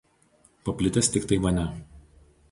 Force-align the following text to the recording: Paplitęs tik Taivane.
Paplitęs 0.69 1.09
tik 1.17 1.27
Taivane. 1.33 1.67